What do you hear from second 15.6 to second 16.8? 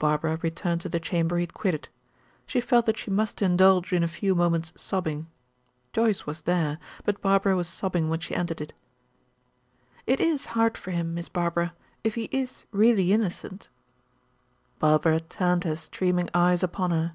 her streaming eyes